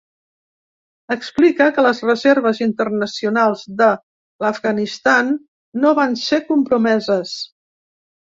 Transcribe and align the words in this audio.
Explica 1.15 1.67
que 1.75 1.83
les 1.87 1.99
reserves 2.07 2.61
internacionals 2.67 3.61
de 3.83 3.91
l’Afganistan 4.45 5.31
no 5.85 5.93
van 6.01 6.19
ser 6.25 6.41
compromeses. 6.51 7.37